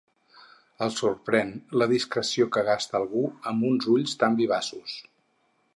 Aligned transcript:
El 0.85 0.93
sorprèn 0.99 1.51
la 1.81 1.87
discreció 1.91 2.49
que 2.57 2.65
gasta 2.71 2.99
algú 3.01 3.25
amb 3.53 3.69
uns 3.73 3.89
ulls 3.97 4.19
tan 4.25 4.41
vivaços. 4.45 4.99